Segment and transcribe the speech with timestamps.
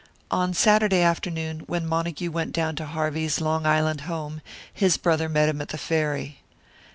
[0.31, 4.41] On Saturday afternoon, when Montague went down to Harvey's Long Island home,
[4.73, 6.39] his brother met him at the ferry.